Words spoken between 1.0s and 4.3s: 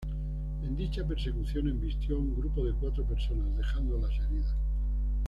persecución, embistió a un grupo de cuatro personas dejándolas